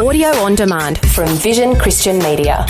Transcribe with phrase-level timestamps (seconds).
[0.00, 2.66] Audio on demand from Vision Christian Media.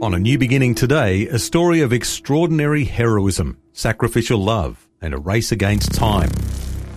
[0.00, 5.52] On A New Beginning today, a story of extraordinary heroism, sacrificial love, and a race
[5.52, 6.30] against time.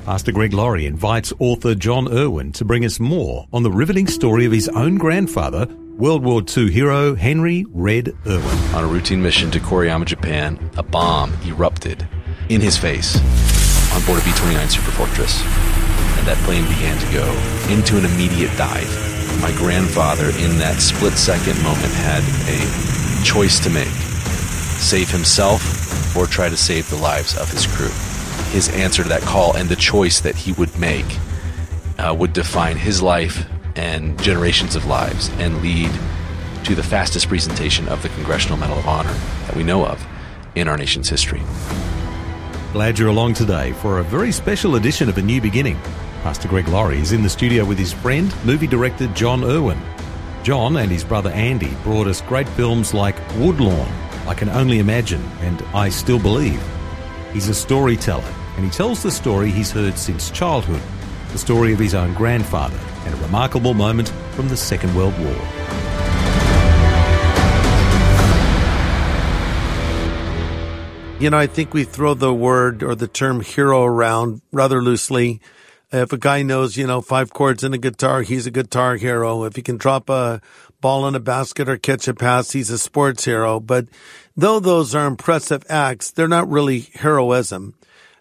[0.06, 4.46] Pastor Greg Laurie invites author Jon Erwin to bring us more on the riveting story
[4.46, 5.68] of his own grandfather,
[5.98, 8.58] World War II hero Henry Red Erwin.
[8.74, 12.08] On a routine mission to Koriyama, Japan, a bomb erupted
[12.48, 13.18] in his face
[13.94, 15.42] on board a B 29 Superfortress.
[15.44, 15.67] And
[16.28, 17.26] that plane began to go
[17.74, 18.92] into an immediate dive.
[19.42, 26.26] My grandfather, in that split second moment, had a choice to make save himself or
[26.26, 27.92] try to save the lives of his crew.
[28.52, 31.06] His answer to that call and the choice that he would make
[31.98, 33.46] uh, would define his life
[33.78, 35.92] and generations of lives and lead
[36.66, 40.06] to the fastest presentation of the Congressional Medal of Honor that we know of
[40.56, 41.42] in our nation's history.
[42.74, 45.80] Glad you're along today for a very special edition of A New Beginning.
[46.28, 49.80] Pastor Greg Laurie is in the studio with his friend, movie director Jon Erwin.
[50.44, 53.88] John and his brother Andy brought us great films like Woodlawn,
[54.28, 56.62] I Can Only Imagine, and I Still Believe.
[57.32, 60.82] He's a storyteller, and he tells the story he's heard since childhood,
[61.32, 65.34] the story of his own grandfather, and a remarkable moment from the Second World War.
[71.22, 75.40] You know, I think we throw the word or the term hero around rather loosely.
[75.92, 79.46] If a guy knows, you know, five chords in a guitar, he's a guitar hero.
[79.46, 80.42] If he can drop a
[80.82, 83.62] ball in a basket or catch a pass, he's a sports hero.
[83.62, 83.88] But
[84.36, 87.74] though those are impressive acts, they're not really heroism.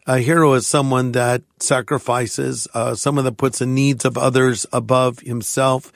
[0.07, 5.19] A hero is someone that sacrifices, uh, someone that puts the needs of others above
[5.19, 5.93] himself.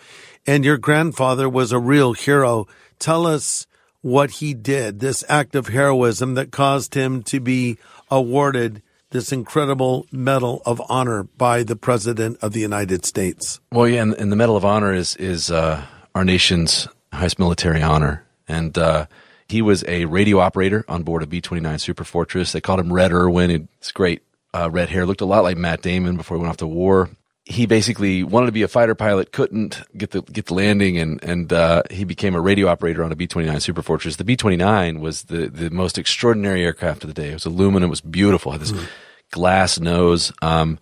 [0.49, 2.67] And your grandfather was a real hero.
[2.99, 3.69] Tell us
[4.01, 7.79] what he did, this act of heroism that caused him to be
[8.11, 13.61] awarded this incredible Medal of Honor by the President of the United States.
[13.72, 17.83] Well, yeah, and, and the Medal of Honor is is uh, our nation's highest military
[17.83, 19.06] honor, and uh,
[19.48, 22.53] he was a radio operator on board a B twenty nine Superfortress.
[22.53, 23.69] They called him Red Erwin.
[23.78, 24.22] It's great
[24.54, 27.10] uh, red hair, looked a lot like Matt Damon before he went off to war
[27.50, 31.22] he basically wanted to be a fighter pilot, couldn't get the get the landing, and
[31.25, 34.16] and uh, he became a radio operator on a B twenty nine Super Fortress.
[34.16, 37.31] The B twenty nine was the the most extraordinary aircraft of the day.
[37.31, 38.87] It was aluminum, it was beautiful, had this mm.
[39.33, 40.33] glass nose.
[40.41, 40.78] Um,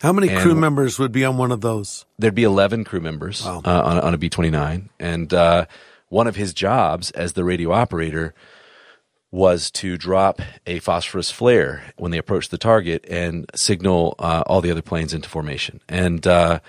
[0.00, 2.04] How many crew members would be on one of those?
[2.18, 3.62] There'd be eleven crew members wow.
[3.64, 5.66] uh, on on a B twenty nine, and uh,
[6.08, 8.32] one of his jobs as the radio operator
[9.30, 14.60] was to drop a phosphorus flare when they approached the target and signal uh, all
[14.60, 15.80] the other planes into formation.
[15.88, 16.60] And uh,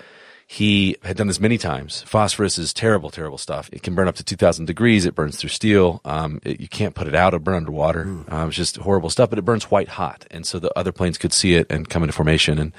[0.46, 2.02] he had done this many times.
[2.02, 3.68] Phosphorus is terrible, terrible stuff.
[3.72, 5.06] It can burn up to 2,000 degrees.
[5.06, 6.00] It burns through steel.
[6.04, 7.34] Um, it, you can't put it out.
[7.34, 8.06] It burn underwater.
[8.06, 8.32] Mm.
[8.32, 10.26] Uh, it's just horrible stuff, but it burns white hot.
[10.30, 12.58] And so the other planes could see it and come into formation.
[12.58, 12.72] And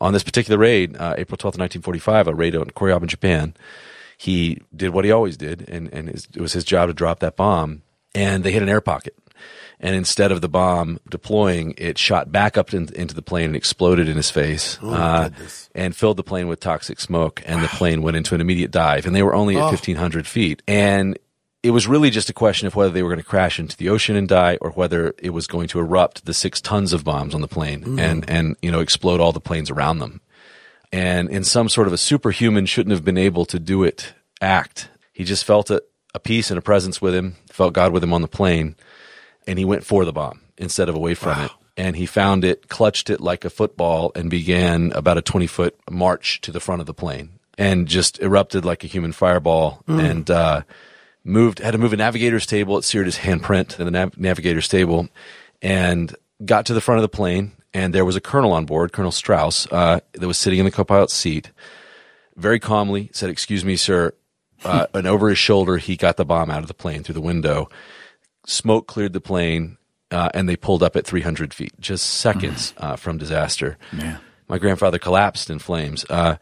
[0.00, 2.70] on this particular raid, uh, April 12th, 1945, a raid on
[3.02, 3.54] in Japan,
[4.16, 7.20] he did what he always did, and, and his, it was his job to drop
[7.20, 7.82] that bomb
[8.14, 9.16] and they hit an air pocket.
[9.80, 13.56] And instead of the bomb deploying, it shot back up in, into the plane and
[13.56, 15.30] exploded in his face, oh, uh,
[15.74, 17.42] and filled the plane with toxic smoke.
[17.44, 17.62] And wow.
[17.62, 19.06] the plane went into an immediate dive.
[19.06, 19.66] And they were only at oh.
[19.66, 20.62] 1,500 feet.
[20.68, 21.18] And
[21.62, 23.88] it was really just a question of whether they were going to crash into the
[23.88, 27.34] ocean and die, or whether it was going to erupt the six tons of bombs
[27.34, 28.00] on the plane mm.
[28.00, 30.20] and and you know explode all the planes around them.
[30.92, 34.90] And in some sort of a superhuman shouldn't have been able to do it act,
[35.12, 35.82] he just felt a,
[36.14, 38.76] a peace and a presence with him, felt God with him on the plane
[39.46, 41.44] and he went for the bomb instead of away from wow.
[41.46, 41.50] it.
[41.76, 45.74] And he found it, clutched it like a football, and began about a 20 foot
[45.90, 49.98] march to the front of the plane and just erupted like a human fireball mm.
[49.98, 50.62] and uh,
[51.24, 52.76] moved, had to move a navigator's table.
[52.76, 55.08] It seared his handprint in the nav- navigator's table
[55.62, 56.14] and
[56.44, 57.52] got to the front of the plane.
[57.74, 60.70] And there was a colonel on board, Colonel Strauss, uh, that was sitting in the
[60.70, 61.52] co pilot's seat.
[62.36, 64.12] Very calmly said, Excuse me, sir.
[64.64, 67.20] Uh, and over his shoulder, he got the bomb out of the plane through the
[67.20, 67.68] window
[68.46, 69.78] smoke cleared the plane,
[70.10, 72.84] uh, and they pulled up at 300 feet, just seconds mm.
[72.84, 73.78] uh, from disaster.
[73.96, 74.18] Yeah.
[74.48, 76.04] My grandfather collapsed in flames.
[76.10, 76.36] Uh,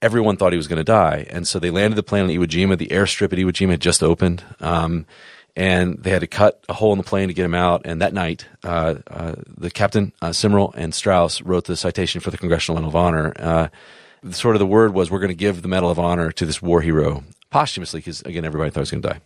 [0.00, 2.46] everyone thought he was going to die, and so they landed the plane on Iwo
[2.46, 2.76] Jima.
[2.76, 4.44] The airstrip at Iwo Jima had just opened.
[4.60, 5.06] Um,
[5.54, 7.82] and they had to cut a hole in the plane to get him out.
[7.84, 10.32] And that night, uh, uh, the captain, uh,
[10.74, 13.70] and Strauss wrote the citation for the Congressional Medal of Honor.
[14.30, 16.62] Sort of the word was, we're going to give the Medal of Honor to this
[16.62, 19.20] war hero posthumously, because again, everybody thought he was going to die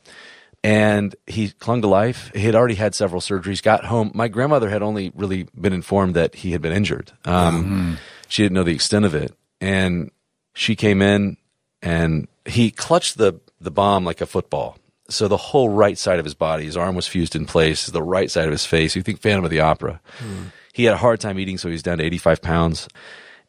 [0.66, 2.32] and he clung to life.
[2.34, 4.10] He had already had several surgeries, got home.
[4.14, 7.12] My grandmother had only really been informed that he had been injured.
[7.24, 7.94] Um, mm-hmm.
[8.28, 9.32] She didn't know the extent of it.
[9.60, 10.10] And
[10.54, 11.36] she came in
[11.82, 14.76] and he clutched the, the bomb like a football.
[15.08, 18.02] So the whole right side of his body, his arm was fused in place, the
[18.02, 18.96] right side of his face.
[18.96, 20.00] You think Phantom of the Opera.
[20.18, 20.50] Mm.
[20.72, 22.88] He had a hard time eating, so he was down to 85 pounds.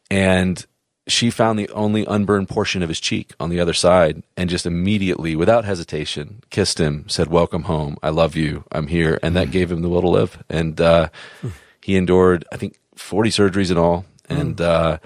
[0.08, 0.64] And
[1.08, 4.66] she found the only unburned portion of his cheek on the other side and just
[4.66, 7.96] immediately, without hesitation, kissed him, said, Welcome home.
[8.02, 8.64] I love you.
[8.70, 9.18] I'm here.
[9.22, 10.42] And that gave him the will to live.
[10.48, 11.08] And uh,
[11.82, 14.04] he endured, I think, 40 surgeries in all.
[14.28, 14.98] And uh,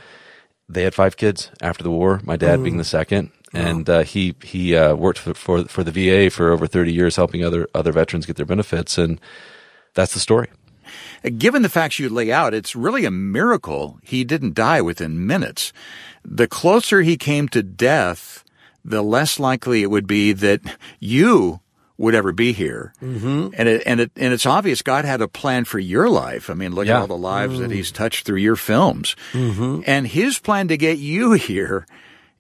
[0.69, 3.31] they had five kids after the war, my dad being the second.
[3.55, 7.17] And uh, he he uh, worked for, for for the VA for over 30 years,
[7.17, 8.97] helping other other veterans get their benefits.
[8.97, 9.21] And
[9.95, 10.49] that's the story.
[11.39, 15.73] Given the facts you lay out, it's really a miracle he didn't die within minutes.
[16.25, 18.45] The closer he came to death,
[18.85, 20.61] the less likely it would be that
[21.01, 21.61] you
[21.99, 22.93] would ever be here.
[23.01, 23.49] Mm-hmm.
[23.57, 26.51] And it, and it, and it's obvious God had a plan for your life.
[26.51, 26.97] I mean, look Yeah.
[26.97, 29.15] at all the lives that he's touched through your films.
[29.33, 31.87] And his plan to get you here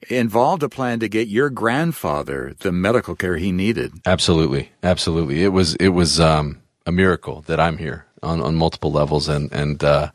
[0.08, 3.92] involved a plan to get your grandfather the medical care he needed.
[4.04, 5.44] Absolutely, absolutely.
[5.44, 9.52] It was it was um, a miracle that I'm here on, on multiple levels, and
[9.52, 10.10] and uh,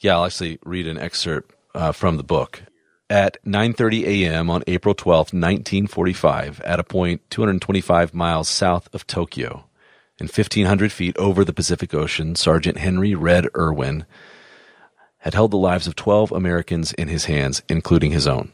[0.00, 2.62] yeah, I'll actually read an excerpt uh, from the book.
[3.10, 4.50] At 9:30 a.m.
[4.50, 9.64] on April 12th, 1945, at a point 225 miles south of Tokyo,
[10.18, 14.06] and 1,500 feet over the Pacific Ocean, Sergeant Henry Red Erwin
[15.18, 18.52] had held the lives of 12 Americans in his hands, including his own.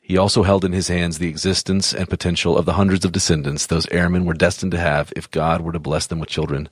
[0.00, 3.66] He also held in his hands the existence and potential of the hundreds of descendants
[3.66, 6.68] those airmen were destined to have if God were to bless them with children,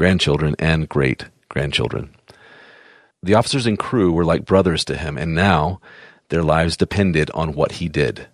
[0.00, 2.08] grandchildren, and great grandchildren.
[3.22, 5.78] The officers and crew were like brothers to him, and now
[6.30, 8.26] their lives depended on what he did.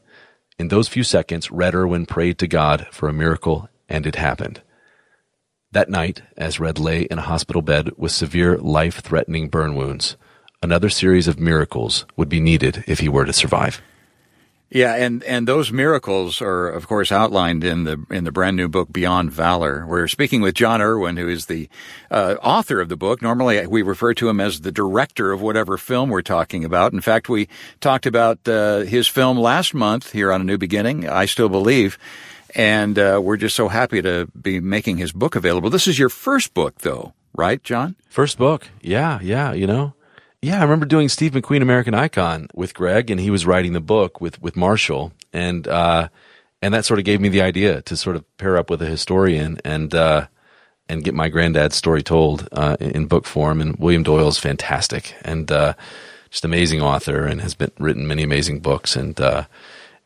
[0.60, 4.62] In those few seconds, Red Erwin prayed to God for a miracle, and it happened.
[5.72, 10.16] That night, as Red lay in a hospital bed with severe life threatening burn wounds,
[10.62, 13.82] another series of miracles would be needed if he were to survive.
[14.68, 18.68] Yeah, and, and those miracles are, of course, outlined in the in the brand new
[18.68, 19.86] book Beyond Valor.
[19.86, 21.68] We're speaking with Jon Erwin, who is the
[22.10, 23.22] uh, author of the book.
[23.22, 26.92] Normally, we refer to him as the director of whatever film we're talking about.
[26.92, 27.48] In fact, we
[27.80, 31.08] talked about uh, his film last month here on A New Beginning.
[31.08, 31.96] I still believe,
[32.56, 35.70] and uh, we're just so happy to be making his book available.
[35.70, 37.94] This is your first book, though, right, John?
[38.08, 38.68] First book.
[38.82, 39.94] Yeah, yeah, you know.
[40.46, 43.80] Yeah, I remember doing Steve McQueen American Icon with Greg and he was writing the
[43.80, 45.12] book with with Marshall.
[45.32, 46.08] And uh
[46.62, 48.86] and that sort of gave me the idea to sort of pair up with a
[48.86, 50.28] historian and uh
[50.88, 53.60] and get my granddad's story told uh in, book form.
[53.60, 55.74] And William Doyle's fantastic and uh
[56.30, 58.94] just amazing author and has been written many amazing books.
[58.94, 59.46] And uh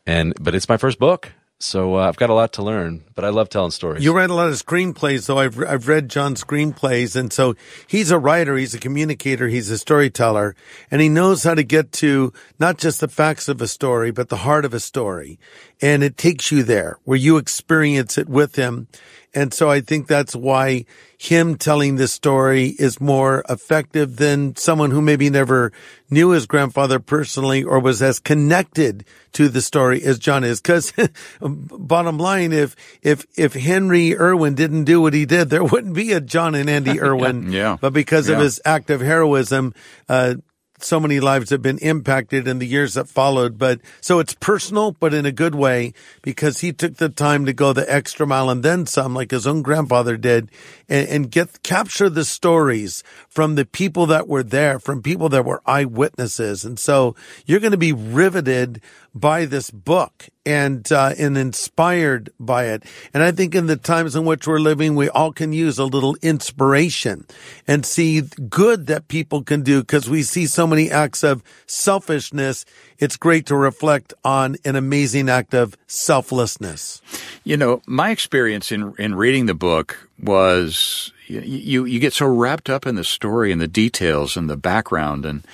[0.07, 1.33] and but it's my first book.
[1.63, 4.03] So uh, I've got a lot to learn, but I love telling stories.
[4.03, 5.37] You write a lot of screenplays, though.
[5.37, 7.55] I've I've read John's screenplays, and so
[7.87, 10.55] he's a writer, he's a communicator, he's a storyteller,
[10.89, 14.29] and he knows how to get to not just the facts of a story, but
[14.29, 15.39] the heart of a story,
[15.81, 18.87] and it takes you there where you experience it with him.
[19.33, 20.85] And so I think that's why
[21.17, 25.71] him telling this story is more effective than someone who maybe never
[26.09, 30.59] knew his grandfather personally or was as connected to the story as John is.
[30.59, 30.91] Cause
[31.41, 36.11] bottom line, if, if, if Henry Erwin didn't do what he did, there wouldn't be
[36.11, 37.53] a John and Andy Erwin.
[37.53, 37.77] Yeah.
[37.79, 39.73] But because of his act of heroism,
[40.09, 40.35] uh,
[40.83, 43.57] so many lives have been impacted in the years that followed.
[43.57, 47.53] But so it's personal, but in a good way because he took the time to
[47.53, 50.49] go the extra mile and then some, like his own grandfather did,
[50.89, 55.45] and, and get capture the stories from the people that were there, from people that
[55.45, 56.65] were eyewitnesses.
[56.65, 58.81] And so you're going to be riveted
[59.13, 62.83] by this book and uh, and inspired by it.
[63.13, 65.85] And I think in the times in which we're living, we all can use a
[65.85, 67.25] little inspiration
[67.67, 72.65] and see good that people can do because we see so many acts of selfishness.
[72.97, 77.01] It's great to reflect on an amazing act of selflessness.
[77.43, 82.69] You know, my experience in in reading the book was you you, get so wrapped
[82.69, 85.45] up in the story and the details and the background and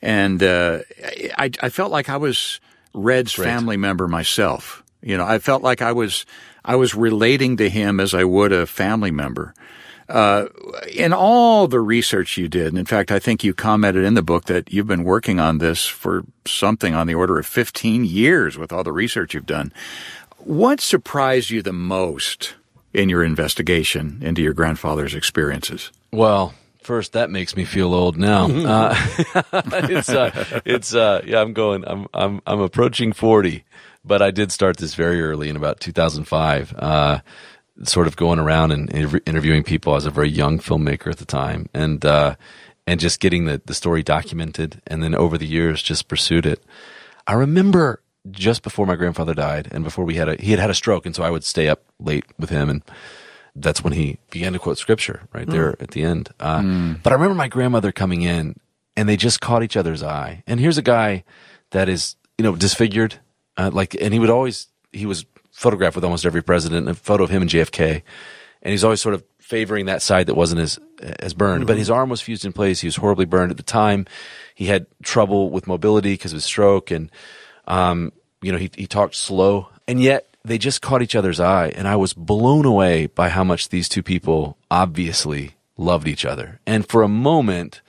[0.00, 0.80] and uh,
[1.38, 2.60] I I felt like I was
[2.94, 4.82] Red's family member myself.
[5.02, 6.24] You know, I felt like I was
[6.64, 9.54] I was relating to him as I would a family member.
[10.08, 10.46] Uh,
[10.92, 14.22] in all the research you did, and in fact, I think you commented in the
[14.22, 18.58] book that you've been working on this for something on the order of 15 years
[18.58, 19.72] with all the research you've done.
[20.38, 22.54] What surprised you the most
[22.92, 25.90] in your investigation into your grandfather's experiences?
[26.12, 26.52] Well,
[26.84, 28.44] first that makes me feel old now.
[28.50, 28.94] uh,
[29.64, 31.84] it's uh, it's uh, yeah, I'm going.
[31.86, 33.64] I'm I'm I'm approaching forty,
[34.04, 36.74] but I did start this very early in about 2005.
[36.76, 37.20] Uh,
[37.82, 38.92] sort of going around and
[39.26, 39.92] interviewing people.
[39.92, 42.36] I was a very young filmmaker at the time, and uh,
[42.86, 46.62] and just getting the the story documented, and then over the years just pursued it.
[47.26, 48.00] I remember
[48.30, 51.06] just before my grandfather died, and before we had a he had had a stroke,
[51.06, 52.82] and so I would stay up late with him and
[53.56, 56.30] that's when he began to quote scripture right there at the end.
[56.40, 58.58] Uh, But I remember my grandmother coming in
[58.96, 60.42] and they just caught each other's eye.
[60.46, 61.24] And here's a guy
[61.70, 63.20] that is, you know, disfigured.
[63.56, 67.22] Uh, like, and he would always, he was photographed with almost every president, a photo
[67.24, 68.02] of him and JFK.
[68.62, 70.78] And he's always sort of favoring that side that wasn't as,
[71.20, 71.60] as burned.
[71.60, 71.66] Mm-hmm.
[71.68, 72.80] But his arm was fused in place.
[72.80, 74.06] He was horribly burned at the time.
[74.54, 76.90] He had trouble with mobility because of his stroke.
[76.90, 77.10] And,
[77.68, 79.68] um, you know, he, he talked slow.
[79.86, 83.44] And yet, they just caught each other's eye, and I was blown away by how
[83.44, 86.60] much these two people obviously loved each other.
[86.66, 87.80] And for a moment,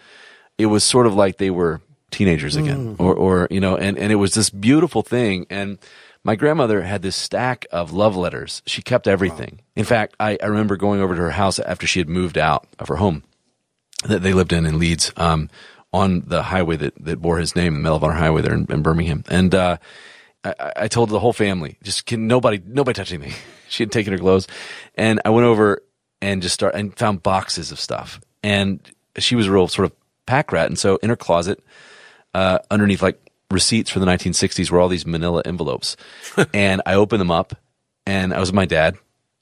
[0.57, 1.81] it was sort of like they were
[2.11, 2.99] teenagers again, mm.
[2.99, 5.45] or, or, you know, and, and it was this beautiful thing.
[5.49, 5.77] And
[6.23, 8.63] my grandmother had this stack of love letters.
[8.65, 9.57] She kept everything.
[9.57, 9.63] Wow.
[9.75, 12.65] In fact, I, I remember going over to her house after she had moved out
[12.79, 13.23] of her home
[14.05, 15.49] that they lived in in Leeds, um,
[15.91, 18.65] on the highway that, that bore his name, the Medal of Honor Highway there in,
[18.69, 19.23] in Birmingham.
[19.27, 19.77] And, uh,
[20.45, 23.33] I, I told the whole family, just can, nobody, nobody touch anything.
[23.69, 24.47] she had taken her clothes,
[24.95, 25.81] and I went over
[26.21, 28.21] and just start and found boxes of stuff.
[28.43, 28.79] And
[29.17, 29.93] she was a real sort of
[30.25, 31.63] pack rat, and so in her closet,
[32.33, 35.97] uh, underneath like receipts from the 1960s, were all these Manila envelopes,
[36.53, 37.55] and I opened them up,
[38.05, 38.97] and I was with my dad,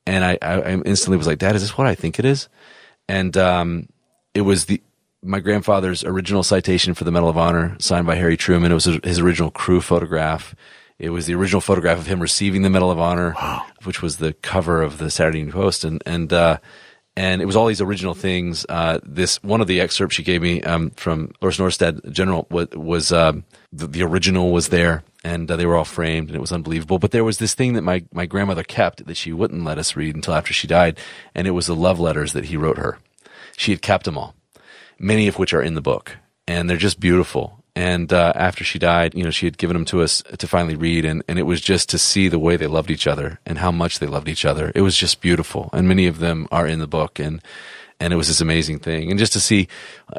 [0.06, 2.48] and I, I, I instantly was like, "Dad, is this what I think it is?"
[3.10, 3.90] And um,
[4.34, 4.82] it was the
[5.22, 8.72] my grandfather's original citation for the Medal of Honor, signed by Harry Truman.
[8.72, 10.54] It was his original crew photograph.
[11.04, 13.66] It was the original photograph of him receiving the Medal of Honor, wow.
[13.84, 16.60] which was the cover of the Saturday Evening Post, and and uh,
[17.18, 18.66] and it was all these original things.
[18.70, 22.70] Uh, this one of the excerpts she gave me um, from Lars Norstad General was,
[22.70, 23.44] was um,
[23.74, 27.00] the, the, original was there, and uh, they were all framed, and it was unbelievable.
[27.00, 29.98] But there was this thing that my my grandmother kept that she wouldn't let us
[29.98, 30.98] read until after she died,
[31.36, 32.98] and it was the love letters that he wrote her.
[33.58, 34.36] She had kept them all,
[34.98, 36.16] many of which are in the book,
[36.48, 37.62] and they're just beautiful.
[37.76, 40.76] And uh, after she died, you know, she had given them to us to finally
[40.76, 43.58] read, and, and it was just to see the way they loved each other and
[43.58, 44.72] how much they loved each other.
[44.76, 47.42] It was just beautiful, and many of them are in the book, and
[48.00, 49.68] and it was this amazing thing, and just to see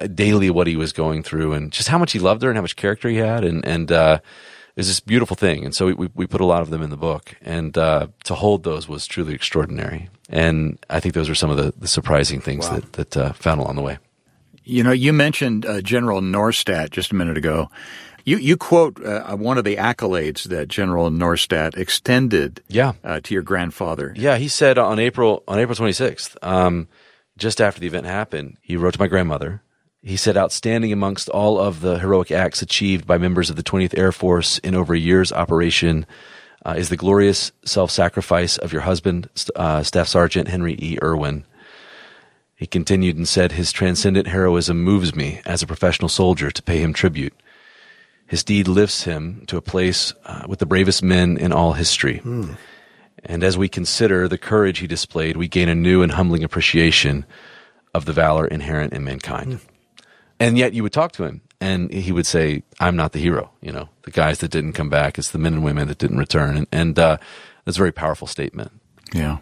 [0.00, 2.56] uh, daily what he was going through, and just how much he loved her, and
[2.56, 5.64] how much character he had, and and uh, it was this beautiful thing.
[5.64, 8.34] And so we we put a lot of them in the book, and uh, to
[8.34, 10.08] hold those was truly extraordinary.
[10.28, 12.76] And I think those are some of the, the surprising things wow.
[12.76, 13.98] that that uh, found along the way.
[14.64, 17.70] You know, you mentioned uh, General Norstad just a minute ago.
[18.24, 22.94] You you quote uh, one of the accolades that General Norstad extended yeah.
[23.04, 24.14] Uh, to your grandfather.
[24.16, 26.88] Yeah, he said on April on April 26th, um,
[27.36, 29.60] just after the event happened, he wrote to my grandmother.
[30.02, 33.98] He said, outstanding amongst all of the heroic acts achieved by members of the 20th
[33.98, 36.04] Air Force in over a year's operation
[36.64, 40.98] uh, is the glorious self-sacrifice of your husband, uh, Staff Sergeant Henry E.
[41.02, 41.46] Irwin.
[42.64, 46.78] He continued and said, His transcendent heroism moves me as a professional soldier to pay
[46.78, 47.34] him tribute.
[48.26, 52.22] His deed lifts him to a place uh, with the bravest men in all history.
[52.24, 52.56] Mm.
[53.22, 57.26] And as we consider the courage he displayed, we gain a new and humbling appreciation
[57.92, 59.52] of the valor inherent in mankind.
[59.52, 59.60] Mm.
[60.40, 63.50] And yet you would talk to him and he would say, I'm not the hero.
[63.60, 66.16] You know, the guys that didn't come back, it's the men and women that didn't
[66.16, 66.56] return.
[66.56, 67.18] And, and uh,
[67.66, 68.72] that's a very powerful statement.
[69.12, 69.40] Yeah.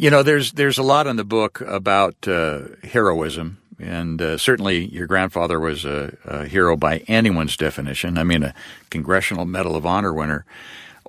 [0.00, 4.86] You know, there's there's a lot in the book about uh, heroism, and uh, certainly
[4.86, 8.16] your grandfather was a, a, hero by anyone's definition.
[8.16, 8.54] I mean, a
[8.90, 10.46] Congressional Medal of Honor winner.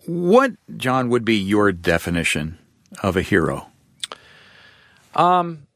[0.08, 2.58] What, John, would be your definition
[3.03, 3.67] of a hero?
[5.13, 5.67] Um.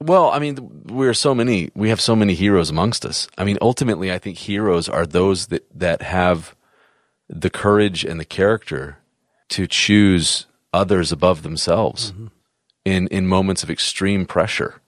[0.00, 1.70] Well, I mean, we're so many.
[1.74, 3.28] We have so many heroes amongst us.
[3.36, 6.54] I mean, ultimately, I think heroes are those that that have
[7.28, 8.96] the courage and the character
[9.50, 10.46] to choose
[10.78, 12.26] others above themselves mm-hmm.
[12.84, 14.80] in, in moments of extreme pressure.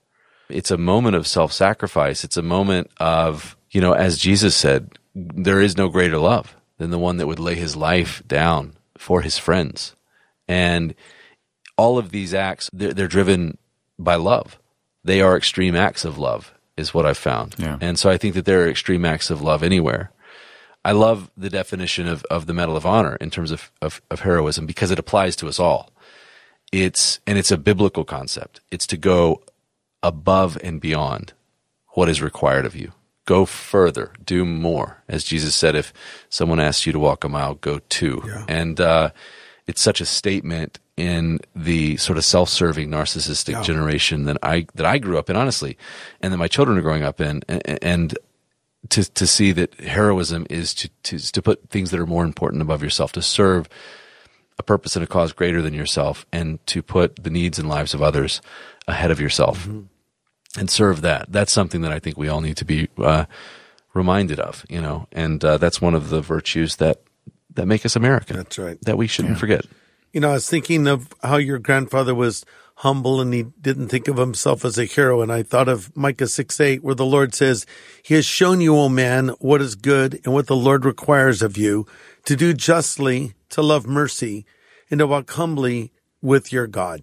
[0.49, 2.25] It's a moment of self sacrifice.
[2.25, 6.91] It's a moment of, you know, as Jesus said, there is no greater love than
[6.91, 9.95] the one that would lay his life down for his friends.
[10.49, 10.95] And
[11.77, 13.59] all of these acts, they're, they're driven
[13.99, 14.59] by love.
[15.05, 17.55] They are extreme acts of love, is what I've found.
[17.59, 17.79] Yeah.
[17.81, 20.11] And so I think that there are extreme acts of love anywhere.
[20.85, 24.21] I love the definition of, of the Medal of Honor in terms of, of, of
[24.21, 25.91] heroism because it applies to us all.
[26.73, 28.61] It's, and it's a biblical concept.
[28.71, 29.43] It's to go
[30.03, 31.33] above and beyond
[31.89, 32.93] what is required of you.
[33.27, 35.03] Go further, do more.
[35.09, 35.93] As Jesus said, if
[36.29, 38.23] someone asks you to walk a mile, go two.
[38.25, 38.45] Yeah.
[38.49, 39.11] And, uh,
[39.67, 43.63] it's such a statement in the sort of self-serving narcissistic yeah.
[43.63, 45.79] generation that I that I grew up in honestly
[46.21, 48.19] and that my children are growing up in and, and
[48.89, 52.63] to to see that heroism is to, to to put things that are more important
[52.63, 53.69] above yourself, to serve
[54.59, 57.95] a purpose and a cause greater than yourself, and to put the needs and lives
[57.95, 58.41] of others
[58.89, 59.83] ahead of yourself, mm-hmm.
[60.59, 61.31] and serve that.
[61.31, 63.27] That's something that I think we all need to be uh,
[63.95, 67.03] reminded of, you know, and uh, that's one of the virtues that
[67.55, 68.37] that make us American.
[68.37, 68.79] That's right.
[68.83, 69.41] That we shouldn't yeah.
[69.41, 69.67] forget.
[70.13, 72.45] You know, I was thinking of how your grandfather was
[72.81, 75.21] humble and he didn't think of himself as a hero.
[75.21, 77.67] And I thought of Micah 6 8, where the Lord says,
[78.03, 81.59] He has shown you, O man, what is good and what the Lord requires of
[81.59, 81.87] you
[82.25, 84.47] to do justly, to love mercy,
[84.91, 87.03] and to walk humbly with your God.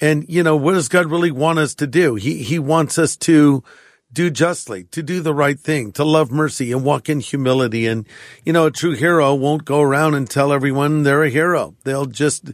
[0.00, 2.14] And, you know, what does God really want us to do?
[2.14, 3.64] He, he wants us to
[4.12, 7.86] do justly, to do the right thing, to love mercy and walk in humility.
[7.86, 8.06] And,
[8.44, 11.74] you know, a true hero won't go around and tell everyone they're a hero.
[11.84, 12.52] They'll just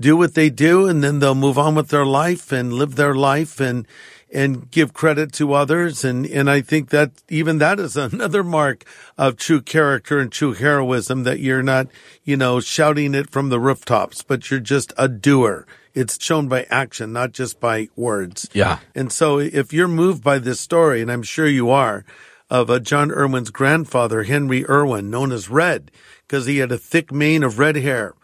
[0.00, 3.14] do what they do and then they'll move on with their life and live their
[3.14, 3.86] life and,
[4.32, 6.04] and give credit to others.
[6.04, 8.84] And, and I think that even that is another mark
[9.16, 11.88] of true character and true heroism that you're not,
[12.24, 15.66] you know, shouting it from the rooftops, but you're just a doer.
[15.94, 18.50] It's shown by action, not just by words.
[18.52, 18.80] Yeah.
[18.94, 22.04] And so if you're moved by this story, and I'm sure you are,
[22.50, 25.90] of uh, Jon Erwin's grandfather, Henry Erwin, known as Red,
[26.26, 28.14] because he had a thick mane of red hair.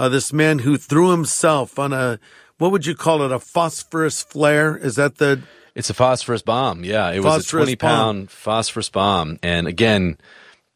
[0.00, 2.18] Uh, this man who threw himself on a,
[2.56, 4.74] what would you call it, a phosphorus flare?
[4.74, 5.42] Is that the
[5.74, 6.84] It's a phosphorus bomb.
[6.84, 9.38] Yeah, it was a 20 pound phosphorus bomb.
[9.42, 10.16] And again,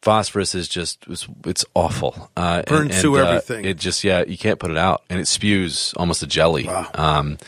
[0.02, 2.31] phosphorus is just, it's, it's awful.
[2.37, 3.64] Uh, Burns and, through uh, everything.
[3.64, 5.04] It just, yeah, you can't put it out.
[5.09, 6.69] And it spews almost a jelly.
[6.69, 7.38] Um,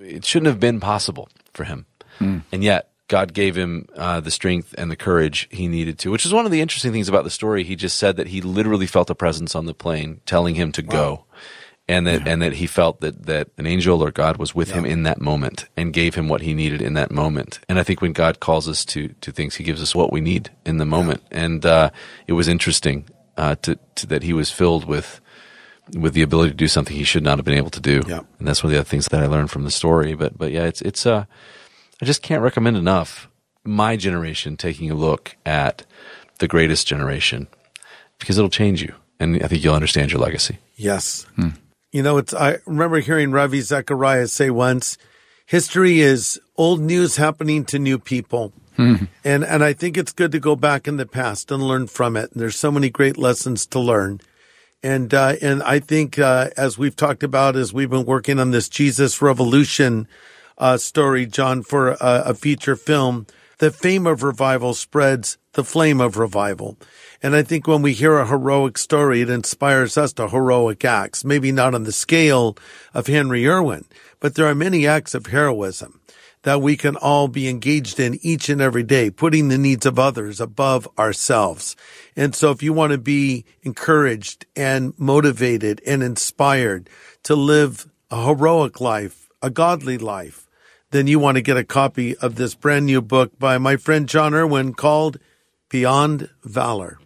[0.00, 1.86] it shouldn't have been possible for him.
[2.50, 6.24] And yet, God gave him uh, the strength and the courage he needed to, which
[6.24, 7.64] is one of the interesting things about the story.
[7.64, 10.82] He just said that he literally felt a presence on the plane telling him to
[10.82, 11.24] go.
[11.88, 14.84] And that, and that he felt that, that an angel or God was with him
[14.84, 17.58] in that moment and gave him what he needed in that moment.
[17.68, 20.20] And I think when God calls us to, to things, he gives us what we
[20.20, 21.20] need in the moment.
[21.32, 21.90] And, uh,
[22.28, 25.20] it was interesting, uh, to, to, that he was filled with,
[25.98, 28.02] with the ability to do something he should not have been able to do.
[28.06, 28.20] Yeah.
[28.38, 30.14] And that's one of the other things that I learned from the story.
[30.14, 31.24] But, but yeah, it's, it's, uh,
[32.00, 33.28] I just can't recommend enough
[33.64, 35.84] my generation taking a look at
[36.38, 37.46] the greatest generation
[38.18, 38.94] because it'll change you.
[39.18, 40.58] And I think you'll understand your legacy.
[40.76, 41.26] Yes.
[41.92, 44.96] You know, it's, I remember hearing Ravi Zacharias say once,
[45.44, 48.52] history is old news happening to new people.
[49.24, 52.16] And, and I think it's good to go back in the past and learn from
[52.16, 52.32] it.
[52.32, 54.22] And There's so many great lessons to learn.
[54.82, 58.52] And, uh, and I think, uh, as we've talked about, as we've been working on
[58.52, 60.08] this Jesus Revolution,
[60.60, 63.26] uh, story, John, for a, a feature film,
[63.58, 66.78] the fame of revival spreads the flame of revival.
[67.22, 71.24] And I think when we hear a heroic story, it inspires us to heroic acts,
[71.24, 72.56] maybe not on the scale
[72.94, 73.84] of Henry Erwin,
[74.20, 76.00] but there are many acts of heroism
[76.42, 79.98] that we can all be engaged in each and every day, putting the needs of
[79.98, 81.76] others above ourselves.
[82.16, 86.88] And so if you want to be encouraged and motivated and inspired
[87.24, 90.46] to live a heroic life, a godly life,
[90.90, 94.08] then you want to get a copy of this brand new book by my friend
[94.08, 95.18] Jon Erwin called
[95.68, 96.98] Beyond Valor.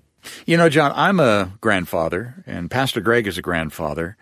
[0.46, 4.16] You know, John, I'm a grandfather, and Pastor Greg is a grandfather.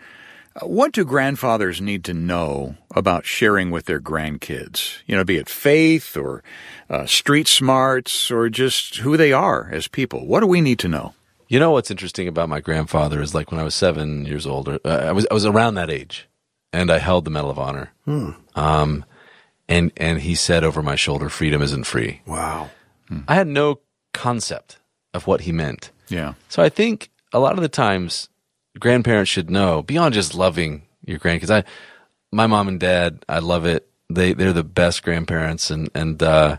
[0.60, 4.98] Uh, What do grandfathers need to know about sharing with their grandkids?
[5.06, 6.42] You know, be it faith or
[6.90, 10.26] uh, street smarts or just who they are as people.
[10.26, 11.14] What do we need to know?
[11.48, 14.68] You know what's interesting about my grandfather is like when I was seven years old,
[14.68, 16.26] uh, I was I was around that age,
[16.72, 17.92] and I held the Medal of Honor.
[18.06, 18.30] Hmm.
[18.54, 19.04] Um,
[19.68, 22.70] and and he said over my shoulder, "Freedom isn't free." Wow.
[23.28, 23.80] I had no
[24.14, 24.78] concept
[25.12, 25.90] of what he meant.
[26.08, 26.34] Yeah.
[26.48, 28.28] So I think a lot of the times
[28.78, 31.50] grandparents should know beyond just loving your grandkids.
[31.50, 31.64] I,
[32.30, 33.88] my mom and dad, I love it.
[34.08, 36.56] They they're the best grandparents, and and uh,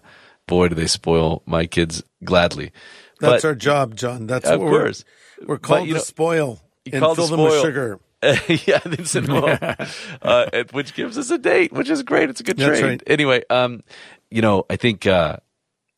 [0.48, 2.72] boy, do they spoil my kids gladly.
[3.20, 4.28] That's But- our job, John.
[4.28, 5.06] That's Of what course.
[5.42, 6.60] we're, we're called you to know, spoil
[6.92, 8.00] and called to fill them with spoil.
[8.66, 9.58] yeah, in well,
[10.22, 12.30] uh, which gives us a date, which is great.
[12.30, 12.84] It's a good That's trade.
[12.90, 13.04] right.
[13.08, 13.84] Anyway, um,
[14.32, 15.38] you know, I think uh,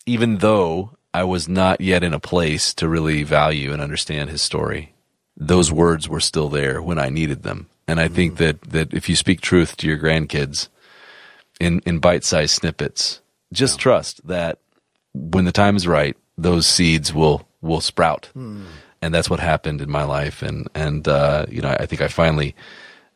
[0.06, 4.42] even though I was not yet in a place to really value and understand his
[4.42, 4.94] story,
[5.38, 7.68] those words were still there when I needed them.
[7.88, 8.14] And I Mm.
[8.16, 10.70] think that that if you speak truth to your grandkids
[11.60, 13.22] in in bite-sized snippets,
[13.54, 14.58] just trust that
[15.14, 18.30] when the time is right, those seeds will will sprout.
[19.02, 20.42] And that's what happened in my life.
[20.42, 22.56] And and uh, you know, I think I finally,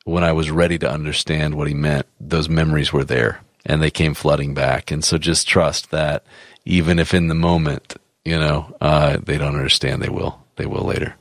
[0.06, 3.92] when I was ready to understand what he meant, those memories were there and they
[3.92, 4.92] came flooding back.
[4.92, 6.24] And so just trust that
[6.66, 10.40] even if in the moment, you know, uh, they don't understand, they will.
[10.56, 11.16] They will later.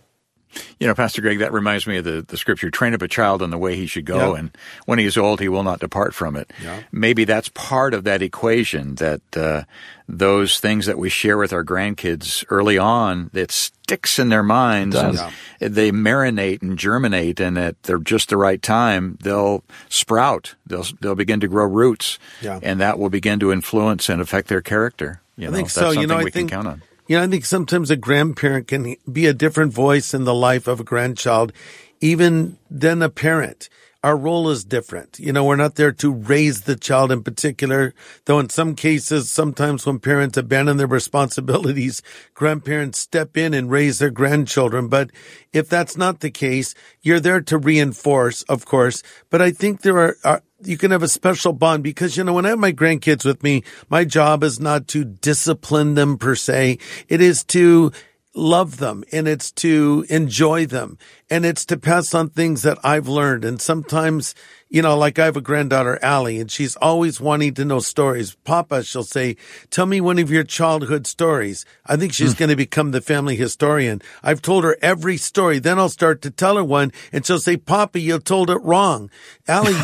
[0.78, 3.42] You know, Pastor Greg, that reminds me of the, the scripture, train up a child
[3.42, 4.38] in the way he should go, Yeah.
[4.40, 4.50] and
[4.86, 6.50] when he is old, he will not depart from it.
[6.62, 6.82] Yeah.
[6.90, 9.64] Maybe that's part of that equation, that uh,
[10.08, 14.96] those things that we share with our grandkids early on, that sticks in their minds,
[14.96, 15.18] and
[15.60, 20.54] they marinate and germinate, and at the, just the right time, they'll sprout.
[20.66, 22.58] They'll, they'll begin to grow roots, Yeah.
[22.62, 25.20] and that will begin to influence and affect their character.
[25.36, 25.88] You I know, think that's so.
[25.90, 26.82] You something know, I we think can count on.
[27.08, 30.68] You know, I think sometimes a grandparent can be a different voice in the life
[30.68, 31.54] of a grandchild,
[32.02, 33.70] even than a parent.
[34.04, 35.18] Our role is different.
[35.18, 37.94] You know, we're not there to raise the child in particular,
[38.26, 42.02] though in some cases, sometimes when parents abandon their responsibilities,
[42.34, 44.88] grandparents step in and raise their grandchildren.
[44.88, 45.10] But
[45.50, 49.02] if that's not the case, you're there to reinforce, of course.
[49.30, 52.32] But I think there are, are you can have a special bond because, you know,
[52.32, 56.34] when I have my grandkids with me, my job is not to discipline them per
[56.34, 56.78] se.
[57.08, 57.92] It is to
[58.34, 60.98] love them and it's to enjoy them
[61.30, 63.44] and it's to pass on things that I've learned.
[63.44, 64.34] And sometimes,
[64.70, 68.36] you know, like I have a granddaughter, Allie, and she's always wanting to know stories.
[68.44, 69.36] Papa, she'll say,
[69.70, 71.64] tell me one of your childhood stories.
[71.86, 72.38] I think she's mm.
[72.38, 74.02] going to become the family historian.
[74.22, 75.58] I've told her every story.
[75.58, 79.10] Then I'll start to tell her one and she'll say, Papa, you told it wrong.
[79.46, 79.74] Allie,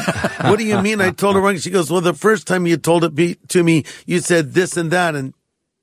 [0.42, 1.56] what do you mean I told her wrong?
[1.56, 4.90] She goes, well, the first time you told it to me, you said this and
[4.90, 5.14] that.
[5.14, 5.32] And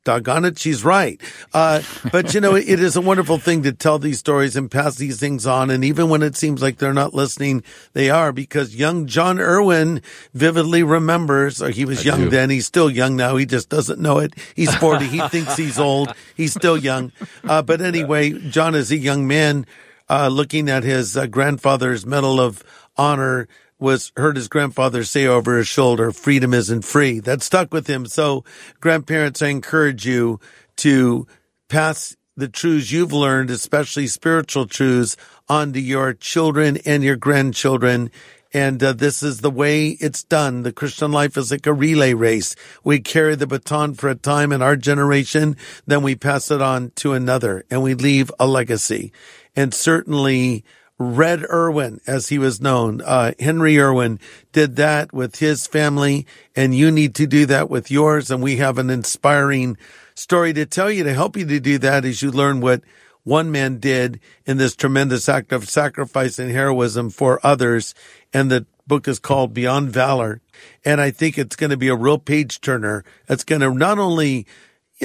[0.03, 1.21] doggone it, she's right.
[1.53, 4.95] Uh, but you know, it is a wonderful thing to tell these stories and pass
[4.95, 5.69] these things on.
[5.69, 10.01] And even when it seems like they're not listening, they are because young Jon Erwin
[10.33, 12.29] vividly remembers, or he was I young do.
[12.29, 12.49] then.
[12.49, 13.35] He's still young now.
[13.35, 14.33] He just doesn't know it.
[14.55, 15.05] He's 40.
[15.07, 16.13] he thinks he's old.
[16.35, 17.11] He's still young.
[17.43, 19.65] Uh, but anyway, John is a young man,
[20.09, 22.63] uh, looking at his uh, grandfather's medal of
[22.97, 23.47] honor
[23.81, 27.19] was heard his grandfather say over his shoulder, freedom isn't free.
[27.19, 28.05] That stuck with him.
[28.05, 28.45] So
[28.79, 30.39] grandparents, I encourage you
[30.77, 31.27] to
[31.67, 35.17] pass the truths you've learned, especially spiritual truths,
[35.49, 38.11] onto your children and your grandchildren.
[38.53, 40.63] And uh, this is the way it's done.
[40.63, 42.55] The Christian life is like a relay race.
[42.83, 46.91] We carry the baton for a time in our generation, then we pass it on
[46.97, 49.11] to another and we leave a legacy.
[49.55, 50.63] And certainly,
[51.01, 54.19] Red Erwin, as he was known, uh, Henry Erwin
[54.51, 58.29] did that with his family, and you need to do that with yours.
[58.29, 59.77] And we have an inspiring
[60.13, 62.81] story to tell you to help you to do that as you learn what
[63.23, 67.93] one man did in this tremendous act of sacrifice and heroism for others.
[68.33, 70.41] And the book is called Beyond Valor.
[70.85, 73.03] And I think it's going to be a real page turner.
[73.27, 74.45] It's going to not only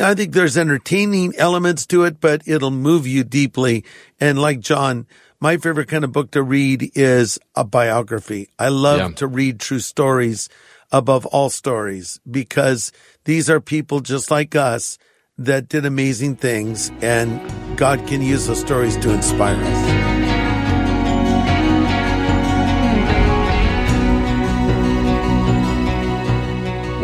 [0.03, 3.85] I think there's entertaining elements to it, but it'll move you deeply.
[4.21, 5.07] And like John,
[5.47, 8.49] my favorite kind of book to read is a biography.
[8.59, 9.09] I love yeah.
[9.19, 10.49] to read true stories
[10.91, 12.91] above all stories because
[13.27, 14.99] these are people just like us
[15.39, 17.31] that did amazing things and
[17.79, 19.85] God can use those stories to inspire us.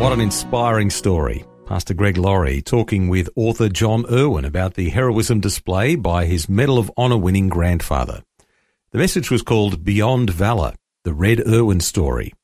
[0.00, 1.44] What an inspiring story.
[1.66, 6.76] Pastor Greg Laurie talking with author Jon Erwin about the heroism display by his Medal
[6.76, 8.24] of Honor winning grandfather.
[8.92, 10.74] The message was called Beyond Valor,
[11.04, 12.34] the Red Erwin story.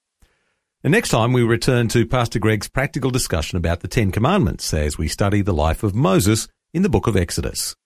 [0.82, 4.96] And next time we return to Pastor Greg's practical discussion about the Ten Commandments as
[4.96, 7.76] we study the life of Moses in the book of Exodus.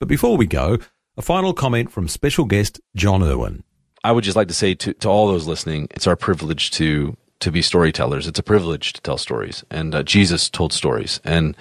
[0.00, 0.78] But before we go,
[1.18, 3.64] a final comment from special guest Jon Erwin.
[4.02, 7.18] I would just like to say to, to all those listening, it's our privilege to
[7.40, 8.26] to be storytellers.
[8.26, 11.54] It's a privilege to tell stories, and uh, Jesus told stories, and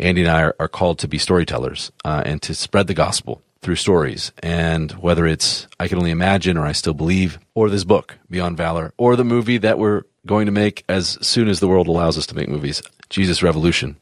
[0.00, 3.44] Andy and I are, are called to be storytellers uh, and to spread the gospel
[3.64, 4.30] through stories.
[4.42, 8.56] And whether it's I Can Only Imagine or I Still Believe, or this book, Beyond
[8.56, 12.16] Valor, or the movie that we're going to make as soon as the world allows
[12.16, 13.96] us to make movies, Jesus Revolution.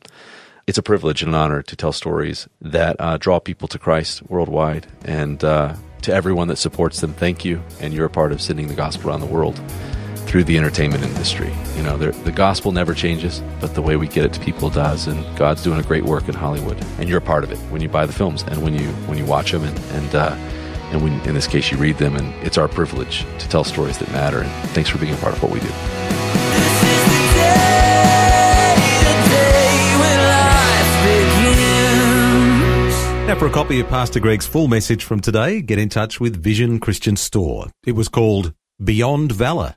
[0.67, 4.23] It's a privilege and an honor to tell stories that uh, draw people to Christ
[4.29, 4.87] worldwide.
[5.05, 7.63] And uh, to everyone that supports them, thank you.
[7.81, 9.61] And you're a part of sending the gospel around the world
[10.33, 11.53] through the entertainment industry.
[11.77, 15.07] You know, the gospel never changes, but the way we get it to people does.
[15.07, 17.83] And God's doing a great work in Hollywood, and you're a part of it when
[17.83, 20.35] you buy the films and when you when you watch them, and and uh,
[20.91, 22.17] and when in this case you read them.
[22.17, 24.41] And it's our privilege to tell stories that matter.
[24.41, 25.69] And thanks for being a part of what we do.
[33.27, 36.43] Now, for a copy of Pastor Greg's full message from today, get in touch with
[36.43, 37.67] Vision Christian Store.
[37.85, 39.77] It was called Beyond Valor